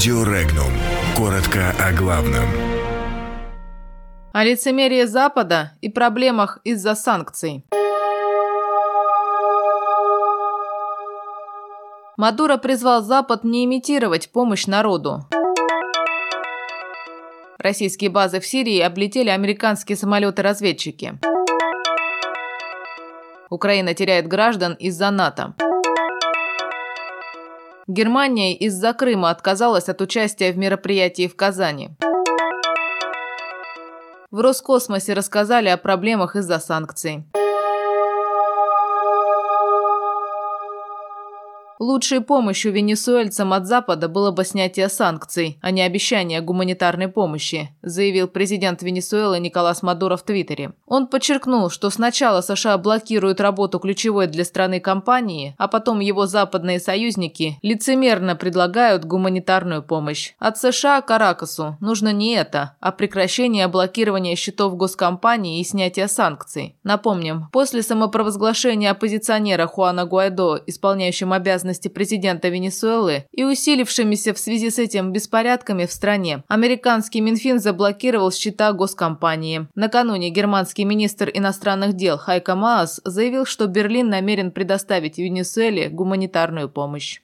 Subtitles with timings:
[0.00, 0.72] Радио Регнум.
[1.14, 2.46] Коротко о главном.
[4.32, 7.66] О лицемерии Запада и проблемах из-за санкций.
[12.16, 15.28] Мадуро призвал Запад не имитировать помощь народу.
[17.58, 21.18] Российские базы в Сирии облетели американские самолеты-разведчики.
[23.50, 25.54] Украина теряет граждан из-за НАТО.
[27.92, 31.90] Германия из-за Крыма отказалась от участия в мероприятии в Казани.
[34.30, 37.24] В Роскосмосе рассказали о проблемах из-за санкций.
[41.80, 48.28] Лучшей помощью венесуэльцам от Запада было бы снятие санкций, а не обещание гуманитарной помощи, заявил
[48.28, 50.74] президент Венесуэлы Николас Мадуро в Твиттере.
[50.84, 56.80] Он подчеркнул, что сначала США блокируют работу ключевой для страны компании, а потом его западные
[56.80, 60.34] союзники лицемерно предлагают гуманитарную помощь.
[60.38, 66.76] От США Каракасу нужно не это, а прекращение блокирования счетов госкомпании и снятие санкций.
[66.84, 74.70] Напомним, после самопровозглашения оппозиционера Хуана Гуайдо, исполняющим обязанности обязанности президента Венесуэлы и усилившимися в связи
[74.70, 79.66] с этим беспорядками в стране, американский Минфин заблокировал счета госкомпании.
[79.74, 87.20] Накануне германский министр иностранных дел Хайка Маас заявил, что Берлин намерен предоставить Венесуэле гуманитарную помощь.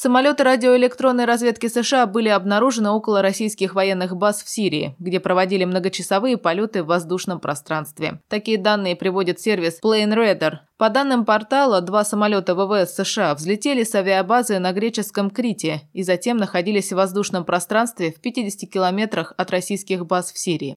[0.00, 6.36] Самолеты радиоэлектронной разведки США были обнаружены около российских военных баз в Сирии, где проводили многочасовые
[6.36, 8.20] полеты в воздушном пространстве.
[8.28, 10.58] Такие данные приводит сервис Plane Radar.
[10.76, 16.36] По данным портала, два самолета ВВС США взлетели с авиабазы на греческом Крите и затем
[16.36, 20.76] находились в воздушном пространстве в 50 километрах от российских баз в Сирии.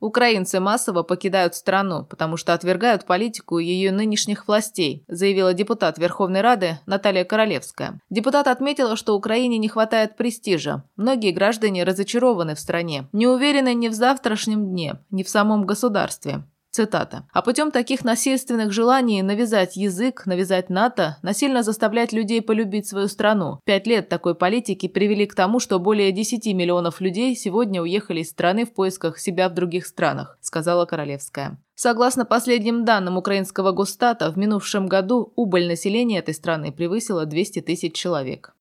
[0.00, 6.78] Украинцы массово покидают страну, потому что отвергают политику ее нынешних властей, заявила депутат Верховной Рады
[6.86, 8.00] Наталья Королевская.
[8.10, 10.84] Депутат отметила, что Украине не хватает престижа.
[10.96, 16.44] Многие граждане разочарованы в стране, не уверены ни в завтрашнем дне, ни в самом государстве.
[16.76, 17.24] Цитата.
[17.32, 23.60] «А путем таких насильственных желаний навязать язык, навязать НАТО, насильно заставлять людей полюбить свою страну.
[23.64, 28.28] Пять лет такой политики привели к тому, что более 10 миллионов людей сегодня уехали из
[28.28, 31.56] страны в поисках себя в других странах», сказала Королевская.
[31.74, 37.94] Согласно последним данным украинского Госстата, в минувшем году убыль населения этой страны превысила 200 тысяч
[37.94, 38.54] человек.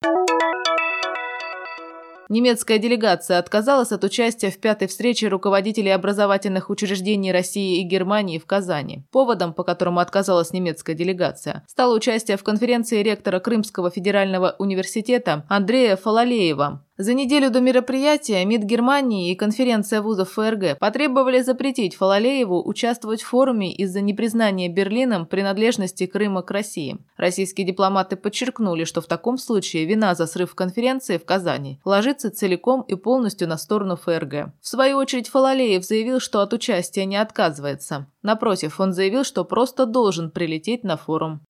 [2.30, 8.46] Немецкая делегация отказалась от участия в пятой встрече руководителей образовательных учреждений России и Германии в
[8.46, 9.04] Казани.
[9.12, 15.96] Поводом, по которому отказалась немецкая делегация, стало участие в конференции ректора Крымского федерального университета Андрея
[15.96, 23.22] Фалалеева, за неделю до мероприятия МИД Германии и конференция вузов ФРГ потребовали запретить Фалалееву участвовать
[23.22, 26.98] в форуме из-за непризнания Берлином принадлежности Крыма к России.
[27.18, 32.82] Российские дипломаты подчеркнули, что в таком случае вина за срыв конференции в Казани ложится целиком
[32.84, 34.54] и полностью на сторону ФРГ.
[34.62, 38.08] В свою очередь Фалалеев заявил, что от участия не отказывается.
[38.22, 41.42] Напротив, он заявил, что просто должен прилететь на форум.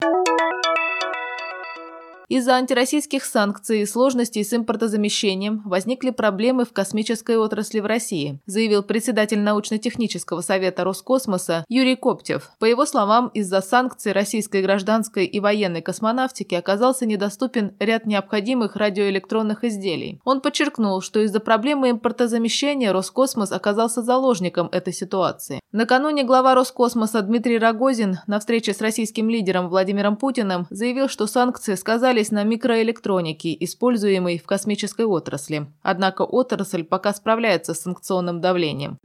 [2.28, 8.82] Из-за антироссийских санкций и сложностей с импортозамещением возникли проблемы в космической отрасли в России, заявил
[8.82, 12.52] председатель научно-технического совета Роскосмоса Юрий Коптев.
[12.60, 19.64] По его словам, из-за санкций российской гражданской и военной космонавтики оказался недоступен ряд необходимых радиоэлектронных
[19.64, 20.20] изделий.
[20.26, 25.60] Он подчеркнул, что из-за проблемы импортозамещения Роскосмос оказался заложником этой ситуации.
[25.72, 31.76] Накануне глава Роскосмоса Дмитрий Рогозин на встрече с российским лидером Владимиром Путиным заявил, что санкции
[31.76, 35.68] сказали опирались на микроэлектроники, используемой в космической отрасли.
[35.84, 38.98] Однако отрасль пока справляется с санкционным давлением.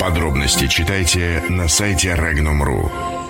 [0.00, 3.21] Подробности читайте на сайте Regnum.ru.